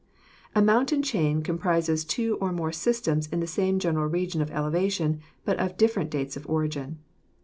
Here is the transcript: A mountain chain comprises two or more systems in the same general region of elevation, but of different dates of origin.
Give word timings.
A 0.55 0.63
mountain 0.63 1.03
chain 1.03 1.43
comprises 1.43 2.03
two 2.03 2.35
or 2.41 2.51
more 2.51 2.71
systems 2.71 3.27
in 3.27 3.39
the 3.39 3.45
same 3.45 3.77
general 3.77 4.07
region 4.07 4.41
of 4.41 4.49
elevation, 4.49 5.19
but 5.45 5.59
of 5.59 5.77
different 5.77 6.09
dates 6.09 6.35
of 6.35 6.49
origin. 6.49 6.97